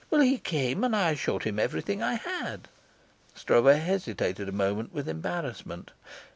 Well, 0.09 0.21
he 0.21 0.39
came, 0.39 0.83
and 0.83 0.95
I 0.95 1.13
showed 1.13 1.43
him 1.43 1.59
everything 1.59 2.01
I 2.01 2.15
had." 2.15 2.69
Stroeve 3.35 3.77
hesitated 3.77 4.49
a 4.49 4.51
moment 4.51 4.91
with 4.95 5.07
embarrassment. 5.07 5.91